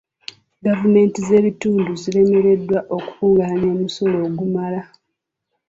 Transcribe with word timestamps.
Gavumenti 0.65 1.19
z'ebitundu 1.27 1.91
ziremereddwa 2.01 2.79
okukungaanya 2.95 3.67
omusolo 3.75 4.15
ogumala. 4.27 4.81